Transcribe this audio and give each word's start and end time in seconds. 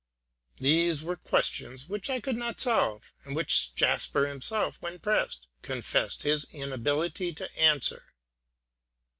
These 0.57 1.03
were 1.03 1.15
questions 1.15 1.87
which 1.87 2.09
I 2.09 2.19
could 2.19 2.35
not 2.35 2.59
solve, 2.59 3.13
and 3.23 3.35
which 3.35 3.75
Jasper 3.75 4.25
himself, 4.25 4.81
when 4.81 4.97
pressed, 4.97 5.45
confessed 5.61 6.23
his 6.23 6.45
inability 6.45 7.35
to 7.35 7.55
answer. 7.55 8.11